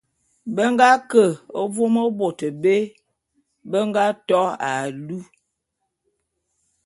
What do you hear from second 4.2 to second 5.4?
to alu.